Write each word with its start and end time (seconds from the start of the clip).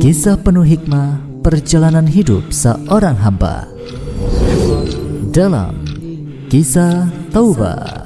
Kisah 0.00 0.40
penuh 0.40 0.64
hikmah 0.64 1.20
perjalanan 1.44 2.08
hidup 2.08 2.54
seorang 2.54 3.18
hamba 3.18 3.68
dalam 5.32 5.76
kisah 6.48 7.08
Taubah. 7.32 8.02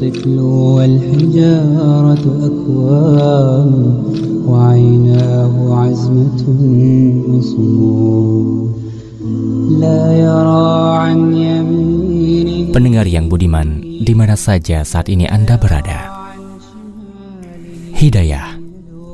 الطفل 0.00 0.38
والحجارة 0.40 2.24
أكوام 2.48 3.72
وعيناه 4.48 5.54
عزمة 5.76 6.40
مصموم 7.28 8.72
لا 9.76 10.02
يرى 10.16 10.72
عن 10.96 11.18
يمينه 11.36 12.72
Pendengar 12.72 13.04
yang 13.04 13.28
budiman, 13.28 13.82
di 13.82 14.14
mana 14.16 14.40
saja 14.40 14.86
saat 14.88 15.12
ini 15.12 15.28
Anda 15.28 15.60
berada. 15.60 16.32
Hidayah 17.92 18.53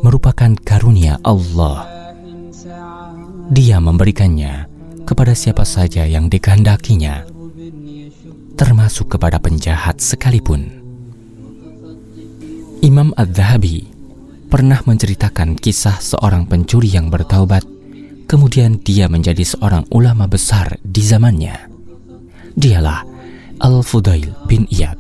merupakan 0.02 0.52
karunia 0.66 1.22
Allah. 1.22 1.86
Dia 3.54 3.78
memberikannya 3.78 4.66
kepada 5.06 5.38
siapa 5.38 5.62
saja 5.62 6.10
yang 6.10 6.26
dikehendakinya, 6.26 7.26
termasuk 8.58 9.14
kepada 9.18 9.38
penjahat 9.38 10.02
sekalipun. 10.02 10.82
Imam 12.82 13.14
Ad-Dhahabi 13.14 13.86
pernah 14.50 14.82
menceritakan 14.82 15.54
kisah 15.54 16.02
seorang 16.02 16.50
pencuri 16.50 16.90
yang 16.90 17.14
bertaubat, 17.14 17.62
kemudian 18.26 18.82
dia 18.82 19.06
menjadi 19.06 19.46
seorang 19.46 19.86
ulama 19.94 20.26
besar 20.26 20.82
di 20.82 21.06
zamannya. 21.06 21.70
Dialah 22.58 23.06
Al-Fudail 23.62 24.34
bin 24.50 24.66
Iyad. 24.74 24.98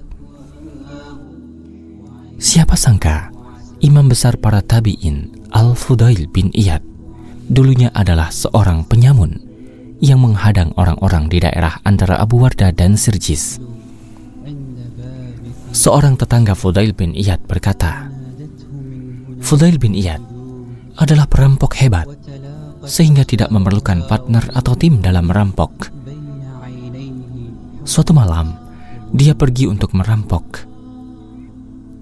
Siapa 2.38 2.77
sangka 2.77 3.30
imam 3.81 4.05
besar 4.05 4.38
para 4.38 4.62
tabi'in 4.62 5.49
Al-Fudail 5.49 6.29
bin 6.29 6.54
Iyad 6.54 6.85
dulunya 7.49 7.90
adalah 7.91 8.29
seorang 8.29 8.85
penyamun 8.85 9.41
yang 9.99 10.21
menghadang 10.21 10.71
orang-orang 10.77 11.27
di 11.27 11.41
daerah 11.41 11.82
antara 11.84 12.18
Abu 12.18 12.41
Warda 12.41 12.74
dan 12.74 12.96
Sirjis. 12.98 13.62
Seorang 15.74 16.18
tetangga 16.18 16.54
Fudail 16.57 16.93
bin 16.96 17.13
Iyad 17.13 17.43
berkata, 17.46 18.09
Fudail 19.41 19.77
bin 19.77 19.98
Iyad 19.98 20.21
adalah 20.98 21.26
perampok 21.26 21.77
hebat 21.82 22.07
sehingga 22.85 23.26
tidak 23.26 23.54
memerlukan 23.54 24.05
partner 24.09 24.41
atau 24.57 24.74
tim 24.74 25.02
dalam 25.02 25.29
merampok. 25.29 25.93
Suatu 27.85 28.13
malam, 28.13 28.57
dia 29.13 29.34
pergi 29.34 29.65
untuk 29.70 29.93
merampok. 29.93 30.70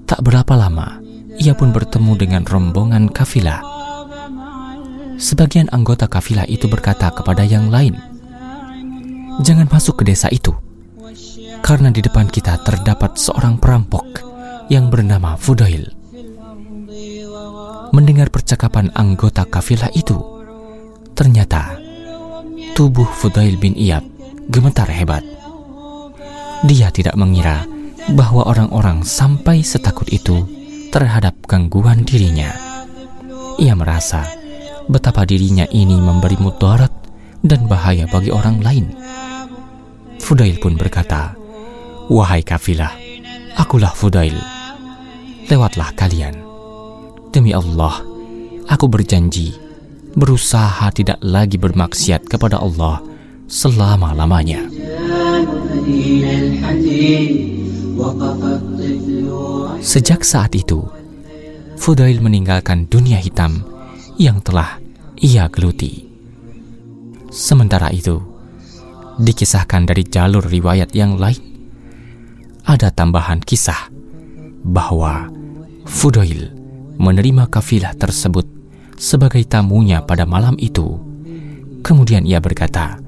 Tak 0.08 0.20
berapa 0.24 0.54
lama, 0.56 1.09
ia 1.40 1.56
pun 1.56 1.72
bertemu 1.72 2.14
dengan 2.20 2.44
rombongan 2.44 3.08
kafilah. 3.08 3.64
Sebagian 5.20 5.72
anggota 5.72 6.08
kafilah 6.08 6.48
itu 6.48 6.68
berkata 6.68 7.12
kepada 7.12 7.44
yang 7.48 7.72
lain, 7.72 7.96
"Jangan 9.44 9.68
masuk 9.72 10.04
ke 10.04 10.12
desa 10.12 10.28
itu, 10.32 10.52
karena 11.64 11.92
di 11.92 12.04
depan 12.04 12.28
kita 12.28 12.60
terdapat 12.64 13.16
seorang 13.16 13.60
perampok 13.60 14.24
yang 14.68 14.92
bernama 14.92 15.40
Fudail." 15.40 15.92
Mendengar 17.90 18.30
percakapan 18.30 18.92
anggota 18.96 19.44
kafilah 19.48 19.90
itu, 19.96 20.20
ternyata 21.18 21.80
tubuh 22.78 23.08
Fudail 23.08 23.58
bin 23.58 23.74
Iyab 23.76 24.06
gemetar 24.52 24.88
hebat. 24.88 25.26
Dia 26.68 26.92
tidak 26.92 27.16
mengira 27.16 27.64
bahwa 28.14 28.48
orang-orang 28.48 29.04
sampai 29.04 29.64
setakut 29.64 30.08
itu 30.12 30.59
terhadap 30.90 31.38
gangguan 31.46 32.04
dirinya. 32.04 32.54
Ia 33.62 33.74
merasa 33.78 34.26
betapa 34.90 35.24
dirinya 35.24 35.70
ini 35.70 35.98
memberi 36.02 36.38
mudarat 36.42 36.92
dan 37.46 37.70
bahaya 37.70 38.10
bagi 38.10 38.34
orang 38.34 38.60
lain. 38.60 38.86
Fudail 40.20 40.60
pun 40.60 40.76
berkata, 40.76 41.38
Wahai 42.10 42.42
kafilah, 42.42 42.94
akulah 43.56 43.94
Fudail. 43.94 44.36
Lewatlah 45.46 45.94
kalian. 45.98 46.36
Demi 47.30 47.54
Allah, 47.54 48.02
aku 48.66 48.90
berjanji 48.90 49.54
berusaha 50.18 50.90
tidak 50.90 51.22
lagi 51.22 51.62
bermaksiat 51.62 52.26
kepada 52.26 52.58
Allah 52.58 53.02
selama-lamanya. 53.46 54.66
Sejak 59.80 60.28
saat 60.28 60.52
itu, 60.60 60.84
Fudail 61.80 62.20
meninggalkan 62.20 62.92
dunia 62.92 63.16
hitam 63.16 63.64
yang 64.20 64.44
telah 64.44 64.76
ia 65.16 65.48
geluti. 65.48 66.04
Sementara 67.32 67.88
itu, 67.96 68.20
dikisahkan 69.24 69.88
dari 69.88 70.04
jalur 70.04 70.44
riwayat 70.44 70.92
yang 70.92 71.16
lain, 71.16 71.40
ada 72.68 72.92
tambahan 72.92 73.40
kisah 73.40 73.88
bahwa 74.68 75.32
Fudail 75.88 76.52
menerima 77.00 77.48
kafilah 77.48 77.96
tersebut 77.96 78.44
sebagai 79.00 79.48
tamunya 79.48 80.04
pada 80.04 80.28
malam 80.28 80.60
itu. 80.60 81.00
Kemudian 81.80 82.28
ia 82.28 82.44
berkata, 82.44 83.00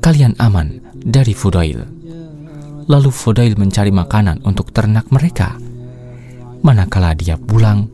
"Kalian 0.00 0.32
aman 0.40 0.80
dari 0.96 1.36
Fudail." 1.36 2.01
Lalu 2.90 3.10
Fudail 3.14 3.54
mencari 3.54 3.94
makanan 3.94 4.42
untuk 4.42 4.74
ternak 4.74 5.06
mereka. 5.14 5.54
Manakala 6.62 7.14
dia 7.14 7.38
pulang, 7.38 7.86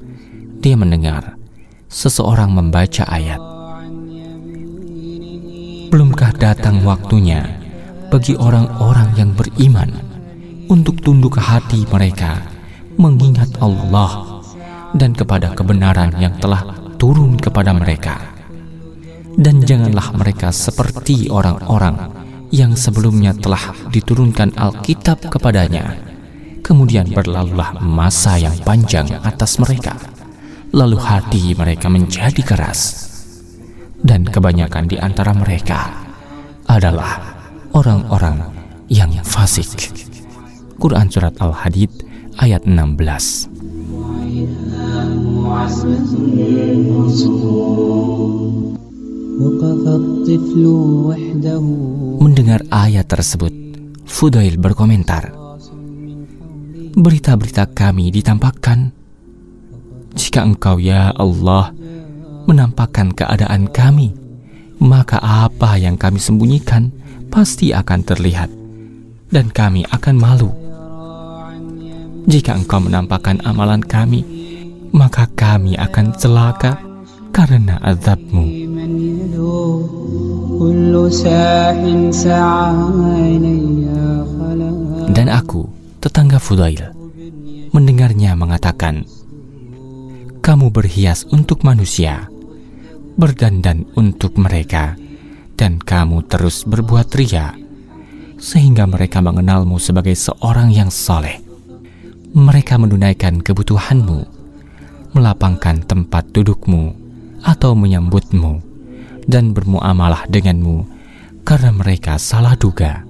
dia 0.60 0.76
mendengar 0.76 1.36
seseorang 1.88 2.52
membaca 2.52 3.04
ayat. 3.08 3.40
Belumkah 5.88 6.36
datang 6.36 6.84
waktunya 6.84 7.48
bagi 8.12 8.36
orang-orang 8.36 9.08
yang 9.16 9.32
beriman 9.32 9.88
untuk 10.68 11.00
tunduk 11.00 11.40
hati 11.40 11.88
mereka 11.88 12.44
mengingat 13.00 13.48
Allah 13.64 14.40
dan 14.92 15.16
kepada 15.16 15.56
kebenaran 15.56 16.12
yang 16.20 16.36
telah 16.36 16.64
turun 17.00 17.40
kepada 17.40 17.72
mereka. 17.72 18.20
Dan 19.38 19.62
janganlah 19.62 20.12
mereka 20.18 20.50
seperti 20.50 21.30
orang-orang 21.30 22.17
yang 22.48 22.76
sebelumnya 22.76 23.36
telah 23.36 23.74
diturunkan 23.92 24.56
Alkitab 24.56 25.28
kepadanya. 25.28 25.96
Kemudian 26.64 27.08
berlalulah 27.08 27.80
masa 27.80 28.36
yang 28.36 28.56
panjang 28.60 29.08
atas 29.24 29.56
mereka. 29.56 29.96
Lalu 30.72 31.00
hati 31.00 31.56
mereka 31.56 31.88
menjadi 31.88 32.42
keras. 32.44 33.08
Dan 33.98 34.28
kebanyakan 34.28 34.84
di 34.86 35.00
antara 35.00 35.32
mereka 35.32 35.90
adalah 36.68 37.18
orang-orang 37.72 38.52
yang 38.92 39.10
fasik. 39.24 39.90
Quran 40.78 41.08
Surat 41.10 41.34
Al-Hadid 41.40 41.90
ayat 42.38 42.62
16 42.68 43.58
Mendengar 52.20 52.60
ayat 52.68 53.08
tersebut, 53.08 53.52
Fudail 54.04 54.60
berkomentar, 54.60 55.32
Berita-berita 56.98 57.70
kami 57.70 58.10
ditampakkan. 58.10 58.90
Jika 60.18 60.42
engkau 60.42 60.82
ya 60.82 61.14
Allah 61.14 61.70
menampakkan 62.50 63.14
keadaan 63.14 63.70
kami, 63.70 64.12
maka 64.82 65.22
apa 65.22 65.78
yang 65.78 65.94
kami 65.94 66.18
sembunyikan 66.18 66.90
pasti 67.30 67.70
akan 67.70 68.00
terlihat 68.02 68.50
dan 69.30 69.46
kami 69.48 69.86
akan 69.88 70.16
malu. 70.18 70.50
Jika 72.28 72.58
engkau 72.58 72.82
menampakkan 72.82 73.38
amalan 73.46 73.80
kami, 73.80 74.26
maka 74.90 75.30
kami 75.32 75.78
akan 75.78 76.12
celaka 76.18 76.82
karena 77.30 77.78
azabmu. 77.80 78.67
Dan 85.14 85.30
aku, 85.30 85.70
tetangga 86.02 86.42
Fudail, 86.42 86.90
mendengarnya 87.70 88.34
mengatakan, 88.34 89.06
Kamu 90.42 90.74
berhias 90.74 91.22
untuk 91.30 91.62
manusia, 91.62 92.26
berdandan 93.14 93.86
untuk 93.94 94.42
mereka, 94.42 94.98
dan 95.54 95.78
kamu 95.78 96.26
terus 96.26 96.66
berbuat 96.66 97.06
ria, 97.14 97.54
sehingga 98.42 98.90
mereka 98.90 99.22
mengenalmu 99.22 99.78
sebagai 99.78 100.18
seorang 100.18 100.74
yang 100.74 100.90
soleh. 100.90 101.38
Mereka 102.34 102.74
menunaikan 102.74 103.38
kebutuhanmu, 103.38 104.18
melapangkan 105.14 105.78
tempat 105.86 106.26
dudukmu, 106.34 107.06
atau 107.46 107.78
menyambutmu 107.78 108.67
dan 109.28 109.52
bermuamalah 109.52 110.24
denganmu 110.32 110.88
karena 111.44 111.70
mereka 111.70 112.16
salah 112.16 112.56
duga. 112.56 113.04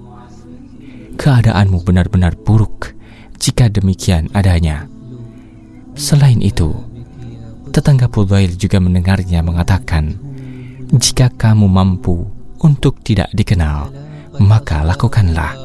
Keadaanmu 1.15 1.81
benar-benar 1.87 2.35
buruk 2.35 2.93
jika 3.39 3.71
demikian 3.71 4.27
adanya. 4.35 4.85
Selain 5.95 6.43
itu, 6.43 6.75
Tetangga 7.71 8.11
Fudail 8.11 8.59
juga 8.59 8.83
mendengarnya 8.83 9.39
mengatakan, 9.39 10.15
"Jika 10.91 11.31
kamu 11.31 11.67
mampu 11.71 12.27
untuk 12.59 12.99
tidak 13.03 13.31
dikenal, 13.31 13.91
maka 14.43 14.83
lakukanlah. 14.83 15.55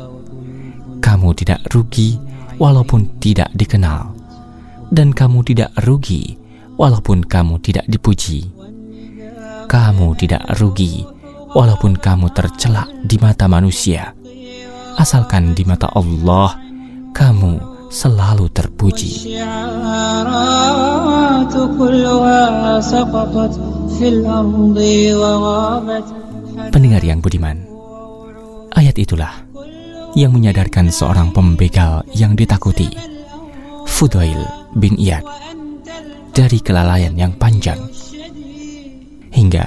Kamu 1.03 1.29
tidak 1.37 1.63
rugi 1.71 2.17
walaupun 2.57 3.19
tidak 3.19 3.51
dikenal, 3.55 4.15
dan 4.95 5.11
kamu 5.11 5.43
tidak 5.43 5.71
rugi 5.83 6.39
walaupun 6.79 7.27
kamu 7.27 7.61
tidak 7.61 7.87
dipuji 7.91 8.54
kamu 9.67 10.15
tidak 10.19 10.45
rugi 10.61 11.05
walaupun 11.55 11.97
kamu 11.97 12.29
tercelak 12.35 12.91
di 13.07 13.17
mata 13.23 13.47
manusia. 13.47 14.13
Asalkan 14.95 15.55
di 15.55 15.67
mata 15.67 15.91
Allah, 15.95 16.55
kamu 17.15 17.89
selalu 17.91 18.47
terpuji. 18.51 19.39
Pendengar 26.75 27.03
yang 27.03 27.19
budiman, 27.23 27.57
ayat 28.75 28.97
itulah 28.99 29.35
yang 30.15 30.31
menyadarkan 30.31 30.95
seorang 30.95 31.35
pembegal 31.35 32.07
yang 32.15 32.39
ditakuti, 32.39 32.91
Fudail 33.87 34.47
bin 34.79 34.95
Iyad, 34.95 35.27
dari 36.35 36.59
kelalaian 36.63 37.15
yang 37.19 37.35
panjang 37.35 37.79
Hingga 39.35 39.67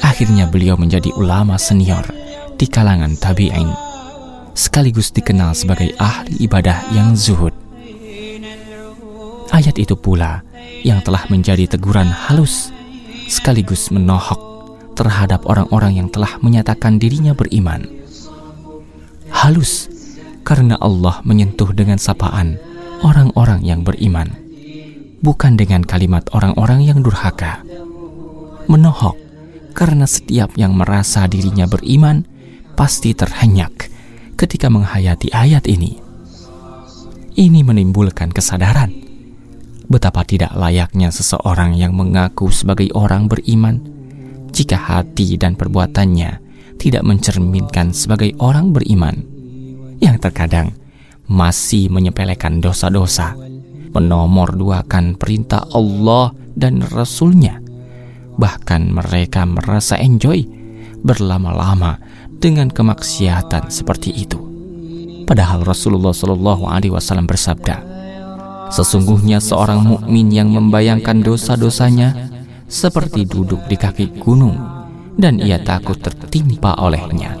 akhirnya 0.00 0.48
beliau 0.48 0.80
menjadi 0.80 1.12
ulama 1.12 1.60
senior 1.60 2.08
di 2.56 2.64
kalangan 2.64 3.12
tabi'in, 3.20 3.68
sekaligus 4.56 5.12
dikenal 5.12 5.52
sebagai 5.52 5.92
ahli 6.00 6.48
ibadah 6.48 6.88
yang 6.96 7.12
zuhud. 7.12 7.52
Ayat 9.52 9.76
itu 9.76 9.92
pula 9.92 10.40
yang 10.80 11.04
telah 11.04 11.28
menjadi 11.28 11.68
teguran 11.68 12.08
halus 12.08 12.72
sekaligus 13.28 13.92
menohok 13.92 14.40
terhadap 14.92 15.48
orang-orang 15.48 16.00
yang 16.00 16.08
telah 16.12 16.36
menyatakan 16.40 17.00
dirinya 17.00 17.32
beriman. 17.32 17.88
Halus 19.32 19.88
karena 20.44 20.76
Allah 20.80 21.24
menyentuh 21.24 21.72
dengan 21.72 21.96
sapaan 21.96 22.60
orang-orang 23.00 23.64
yang 23.64 23.80
beriman, 23.82 24.28
bukan 25.24 25.56
dengan 25.56 25.80
kalimat 25.82 26.28
orang-orang 26.36 26.84
yang 26.84 27.00
durhaka. 27.00 27.64
Menohok 28.68 29.16
karena 29.72 30.04
setiap 30.04 30.54
yang 30.60 30.76
merasa 30.76 31.24
dirinya 31.26 31.64
beriman 31.66 32.26
pasti 32.76 33.16
terhenyak 33.16 33.88
ketika 34.36 34.68
menghayati 34.68 35.32
ayat 35.32 35.64
ini. 35.66 35.98
Ini 37.32 37.64
menimbulkan 37.64 38.28
kesadaran 38.28 39.02
betapa 39.92 40.24
tidak 40.24 40.56
layaknya 40.56 41.12
seseorang 41.12 41.76
yang 41.76 41.92
mengaku 41.92 42.48
sebagai 42.48 42.88
orang 42.96 43.28
beriman 43.28 43.76
jika 44.48 44.80
hati 44.80 45.36
dan 45.36 45.52
perbuatannya 45.52 46.40
tidak 46.80 47.04
mencerminkan 47.04 47.92
sebagai 47.92 48.32
orang 48.40 48.72
beriman 48.72 49.20
yang 50.00 50.16
terkadang 50.16 50.72
masih 51.30 51.88
menyepelekan 51.92 52.58
dosa-dosa, 52.58 53.38
menomorduakan 53.94 55.14
perintah 55.14 55.62
Allah 55.70 56.34
dan 56.58 56.82
Rasulnya. 56.82 57.62
Bahkan 58.38 58.92
mereka 58.92 59.44
merasa 59.44 59.98
enjoy 60.00 60.44
berlama-lama 61.02 61.98
dengan 62.42 62.70
kemaksiatan 62.70 63.68
seperti 63.68 64.10
itu. 64.14 64.38
Padahal 65.26 65.62
Rasulullah 65.62 66.10
Shallallahu 66.10 66.66
Alaihi 66.66 66.92
Wasallam 66.92 67.30
bersabda, 67.30 67.92
Sesungguhnya 68.72 69.36
seorang 69.36 69.84
mukmin 69.84 70.32
yang 70.32 70.48
membayangkan 70.48 71.20
dosa-dosanya 71.20 72.32
seperti 72.64 73.28
duduk 73.28 73.60
di 73.68 73.76
kaki 73.76 74.16
gunung 74.16 74.56
dan 75.20 75.36
ia 75.36 75.60
takut 75.60 76.00
tertimpa 76.00 76.80
olehnya. 76.80 77.36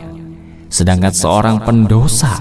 Sedangkan 0.68 1.12
seorang 1.12 1.64
pendosa 1.64 2.36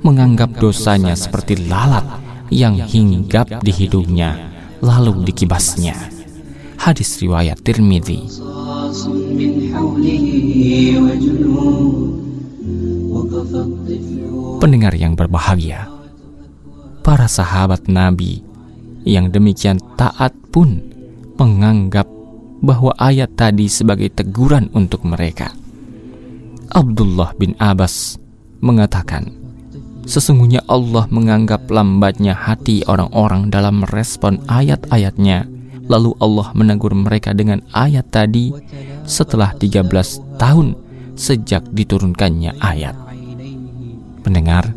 menganggap 0.00 0.56
dosanya 0.56 1.12
seperti 1.12 1.68
lalat 1.68 2.04
yang 2.48 2.80
hinggap 2.80 3.60
di 3.60 3.72
hidungnya 3.76 4.36
lalu 4.80 5.28
dikibasnya. 5.28 6.19
Hadis 6.80 7.20
riwayat 7.20 7.60
Tirmidzi. 7.60 8.24
Pendengar 14.64 14.96
yang 14.96 15.12
berbahagia, 15.12 15.92
para 17.04 17.28
sahabat 17.28 17.84
Nabi 17.84 18.40
yang 19.04 19.28
demikian 19.28 19.76
taat 20.00 20.32
pun 20.48 20.80
menganggap 21.36 22.08
bahwa 22.64 22.96
ayat 22.96 23.36
tadi 23.36 23.68
sebagai 23.68 24.08
teguran 24.08 24.72
untuk 24.72 25.04
mereka. 25.04 25.52
Abdullah 26.72 27.36
bin 27.36 27.60
Abbas 27.60 28.16
mengatakan, 28.64 29.36
Sesungguhnya 30.08 30.64
Allah 30.64 31.04
menganggap 31.12 31.68
lambatnya 31.68 32.32
hati 32.32 32.88
orang-orang 32.88 33.52
dalam 33.52 33.84
merespon 33.84 34.40
ayat-ayatnya 34.48 35.59
Lalu 35.90 36.14
Allah 36.22 36.54
menegur 36.54 36.94
mereka 36.94 37.34
dengan 37.34 37.66
ayat 37.74 38.14
tadi 38.14 38.54
setelah 39.02 39.50
13 39.58 39.90
tahun 40.38 40.78
sejak 41.18 41.66
diturunkannya 41.74 42.62
ayat. 42.62 42.94
Pendengar, 44.22 44.70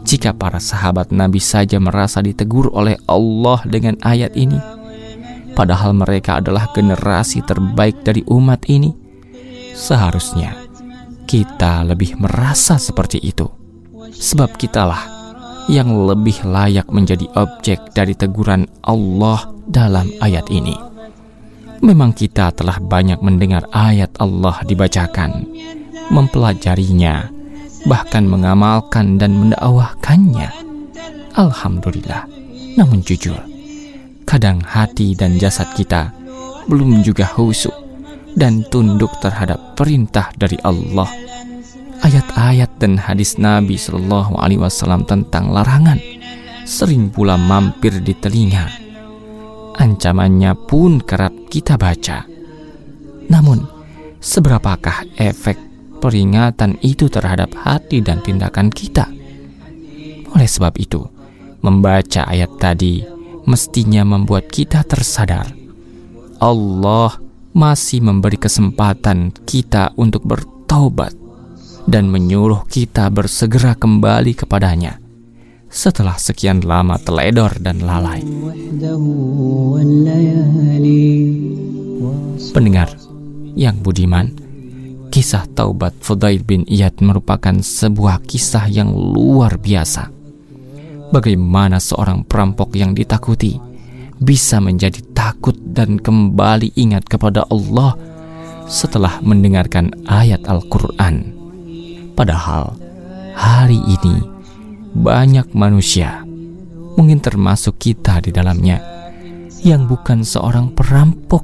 jika 0.00 0.32
para 0.32 0.56
sahabat 0.56 1.12
Nabi 1.12 1.44
saja 1.44 1.76
merasa 1.76 2.24
ditegur 2.24 2.72
oleh 2.72 2.96
Allah 3.04 3.60
dengan 3.68 4.00
ayat 4.00 4.32
ini, 4.32 4.56
padahal 5.52 5.92
mereka 5.92 6.40
adalah 6.40 6.72
generasi 6.72 7.44
terbaik 7.44 8.00
dari 8.00 8.24
umat 8.24 8.64
ini, 8.72 8.96
seharusnya 9.76 10.56
kita 11.28 11.84
lebih 11.84 12.16
merasa 12.16 12.80
seperti 12.80 13.20
itu. 13.20 13.44
Sebab 14.10 14.56
kitalah 14.56 15.19
yang 15.70 15.94
lebih 15.94 16.42
layak 16.42 16.90
menjadi 16.90 17.30
objek 17.38 17.94
dari 17.94 18.18
teguran 18.18 18.66
Allah 18.82 19.54
dalam 19.70 20.10
ayat 20.18 20.50
ini. 20.50 20.74
Memang 21.80 22.10
kita 22.10 22.50
telah 22.52 22.82
banyak 22.82 23.22
mendengar 23.22 23.64
ayat 23.70 24.10
Allah 24.18 24.58
dibacakan, 24.66 25.46
mempelajarinya, 26.10 27.30
bahkan 27.86 28.26
mengamalkan 28.26 29.16
dan 29.16 29.38
mendakwahkannya. 29.38 30.50
Alhamdulillah. 31.38 32.26
Namun 32.74 33.00
jujur, 33.06 33.38
kadang 34.26 34.58
hati 34.66 35.14
dan 35.14 35.38
jasad 35.38 35.70
kita 35.78 36.10
belum 36.66 37.00
juga 37.06 37.24
khusyuk 37.30 37.72
dan 38.34 38.66
tunduk 38.68 39.10
terhadap 39.22 39.78
perintah 39.78 40.34
dari 40.34 40.58
Allah. 40.66 41.08
Ayat-ayat 42.00 42.80
dan 42.80 42.96
hadis 42.96 43.36
Nabi 43.36 43.76
Shallallahu 43.76 44.40
Alaihi 44.40 44.64
Wasallam 44.64 45.04
tentang 45.04 45.52
larangan 45.52 46.00
sering 46.64 47.12
pula 47.12 47.36
mampir 47.36 48.00
di 48.00 48.16
telinga. 48.16 48.72
Ancamannya 49.76 50.56
pun 50.64 51.04
kerap 51.04 51.32
kita 51.52 51.76
baca. 51.76 52.24
Namun, 53.28 53.68
seberapakah 54.16 55.12
efek 55.20 55.60
peringatan 56.00 56.80
itu 56.80 57.12
terhadap 57.12 57.52
hati 57.52 58.00
dan 58.00 58.24
tindakan 58.24 58.72
kita? 58.72 59.04
Oleh 60.32 60.48
sebab 60.48 60.80
itu, 60.80 61.04
membaca 61.60 62.24
ayat 62.24 62.56
tadi 62.56 63.04
mestinya 63.44 64.08
membuat 64.08 64.48
kita 64.48 64.88
tersadar. 64.88 65.52
Allah 66.40 67.12
masih 67.52 68.00
memberi 68.00 68.40
kesempatan 68.40 69.36
kita 69.44 69.92
untuk 70.00 70.24
bertaubat 70.24 71.19
dan 71.90 72.06
menyuruh 72.06 72.70
kita 72.70 73.10
bersegera 73.10 73.74
kembali 73.74 74.38
kepadanya 74.38 75.02
setelah 75.66 76.14
sekian 76.14 76.62
lama 76.62 76.98
teledor 77.02 77.58
dan 77.58 77.82
lalai. 77.82 78.22
Pendengar 82.54 82.90
yang 83.58 83.82
budiman, 83.82 84.30
kisah 85.10 85.46
taubat 85.54 85.94
Fudail 85.98 86.46
bin 86.46 86.62
Iyad 86.66 87.02
merupakan 87.02 87.58
sebuah 87.58 88.22
kisah 88.22 88.70
yang 88.70 88.94
luar 88.94 89.58
biasa. 89.58 90.10
Bagaimana 91.10 91.82
seorang 91.82 92.22
perampok 92.22 92.74
yang 92.78 92.94
ditakuti 92.94 93.58
bisa 94.22 94.62
menjadi 94.62 95.02
takut 95.10 95.58
dan 95.58 95.98
kembali 95.98 96.70
ingat 96.78 97.06
kepada 97.10 97.42
Allah 97.50 97.98
setelah 98.70 99.18
mendengarkan 99.18 99.90
ayat 100.06 100.46
Al-Quran. 100.46 101.39
Padahal 102.20 102.76
hari 103.32 103.80
ini 103.80 104.20
banyak 104.92 105.56
manusia, 105.56 106.20
mungkin 107.00 107.16
termasuk 107.16 107.80
kita 107.80 108.20
di 108.20 108.28
dalamnya, 108.28 108.76
yang 109.64 109.88
bukan 109.88 110.20
seorang 110.20 110.68
perampok, 110.76 111.40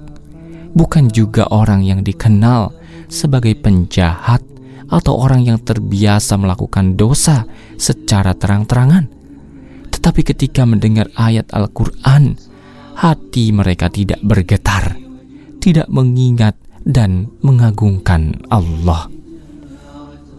bukan 0.77 1.09
juga 1.09 1.49
orang 1.49 1.81
yang 1.81 2.05
dikenal 2.05 2.77
sebagai 3.09 3.57
penjahat 3.57 4.45
atau 4.93 5.17
orang 5.17 5.49
yang 5.49 5.57
terbiasa 5.65 6.37
melakukan 6.37 6.93
dosa 6.93 7.49
secara 7.81 8.37
terang-terangan. 8.37 9.09
Tetapi 9.89 10.21
ketika 10.29 10.69
mendengar 10.69 11.09
ayat 11.17 11.57
Al-Quran, 11.57 12.37
hati 13.01 13.49
mereka 13.49 13.89
tidak 13.89 14.21
bergetar, 14.21 14.93
tidak 15.57 15.89
mengingat 15.89 16.61
dan 16.85 17.33
mengagungkan 17.41 18.45
Allah. 18.53 19.16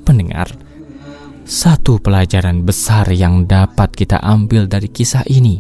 Pendengar, 0.08 0.48
satu 1.44 2.00
pelajaran 2.00 2.64
besar 2.64 3.12
yang 3.12 3.44
dapat 3.44 3.92
kita 3.92 4.24
ambil 4.24 4.64
dari 4.64 4.88
kisah 4.88 5.28
ini 5.28 5.60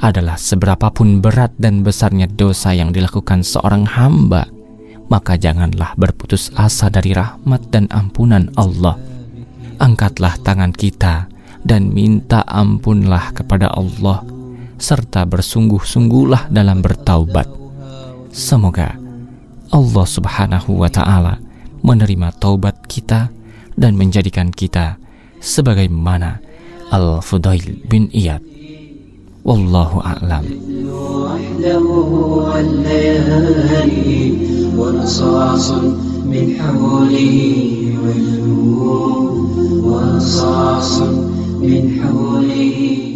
adalah 0.00 0.40
seberapapun 0.40 1.20
berat 1.20 1.52
dan 1.60 1.84
besarnya 1.84 2.24
dosa 2.24 2.72
yang 2.72 2.96
dilakukan 2.96 3.44
seorang 3.44 3.84
hamba, 3.84 4.48
maka 5.12 5.36
janganlah 5.36 5.92
berputus 6.00 6.48
asa 6.56 6.88
dari 6.88 7.12
rahmat 7.12 7.68
dan 7.68 7.84
ampunan 7.92 8.48
Allah. 8.56 8.96
Angkatlah 9.76 10.40
tangan 10.40 10.72
kita 10.72 11.28
dan 11.60 11.92
minta 11.92 12.40
ampunlah 12.48 13.36
kepada 13.36 13.68
Allah 13.68 14.24
serta 14.80 15.28
bersungguh-sungguhlah 15.28 16.48
dalam 16.48 16.80
bertaubat. 16.80 17.52
Semoga 18.32 18.96
Allah 19.68 20.06
Subhanahu 20.08 20.72
wa 20.72 20.88
taala 20.88 21.36
menerima 21.84 22.32
taubat 22.40 22.80
kita 22.88 23.43
dan 23.79 23.95
menjadikan 23.95 24.51
kita 24.51 24.99
sebagaimana 25.39 26.41
Al-Fudail 26.89 27.85
bin 27.87 28.09
Iyad. 28.11 28.43
Wallahu 29.45 30.03
a'lam. 30.03 30.45
من 36.29 36.45
حوله 36.61 37.37
من 41.61 41.83
حوله 41.99 43.12